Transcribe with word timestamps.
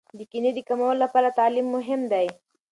د 0.17 0.19
کینې 0.31 0.51
د 0.55 0.59
کمولو 0.67 1.01
لپاره 1.03 1.35
تعلیم 1.39 1.67
مهم 1.75 2.01
دی. 2.11 2.27